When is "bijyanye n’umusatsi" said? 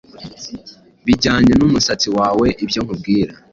1.05-2.07